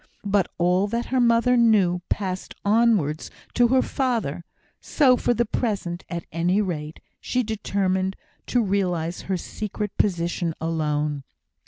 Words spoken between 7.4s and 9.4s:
determined to realise her